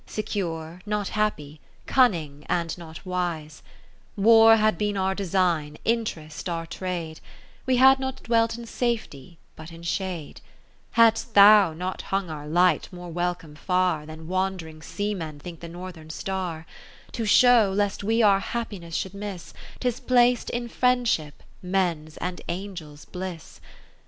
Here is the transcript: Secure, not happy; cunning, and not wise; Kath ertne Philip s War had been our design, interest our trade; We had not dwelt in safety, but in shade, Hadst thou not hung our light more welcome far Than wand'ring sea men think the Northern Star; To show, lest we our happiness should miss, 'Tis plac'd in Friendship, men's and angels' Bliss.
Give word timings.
Secure, 0.07 0.81
not 0.83 1.09
happy; 1.09 1.61
cunning, 1.85 2.43
and 2.49 2.75
not 2.75 3.05
wise; 3.05 3.61
Kath 3.61 3.65
ertne 3.67 4.13
Philip 4.15 4.19
s 4.19 4.23
War 4.25 4.55
had 4.55 4.77
been 4.79 4.97
our 4.97 5.13
design, 5.13 5.77
interest 5.85 6.49
our 6.49 6.65
trade; 6.65 7.19
We 7.67 7.77
had 7.77 7.99
not 7.99 8.23
dwelt 8.23 8.57
in 8.57 8.65
safety, 8.65 9.37
but 9.55 9.71
in 9.71 9.83
shade, 9.83 10.41
Hadst 10.93 11.35
thou 11.35 11.73
not 11.73 12.01
hung 12.01 12.31
our 12.31 12.47
light 12.47 12.89
more 12.91 13.09
welcome 13.11 13.53
far 13.53 14.07
Than 14.07 14.27
wand'ring 14.27 14.81
sea 14.81 15.13
men 15.13 15.37
think 15.37 15.59
the 15.59 15.69
Northern 15.69 16.09
Star; 16.09 16.65
To 17.11 17.23
show, 17.23 17.71
lest 17.71 18.03
we 18.03 18.23
our 18.23 18.39
happiness 18.39 18.95
should 18.95 19.13
miss, 19.13 19.53
'Tis 19.81 19.99
plac'd 19.99 20.49
in 20.49 20.67
Friendship, 20.67 21.43
men's 21.61 22.17
and 22.17 22.41
angels' 22.47 23.05
Bliss. 23.05 23.61